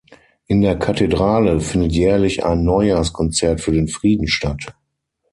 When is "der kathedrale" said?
0.61-1.59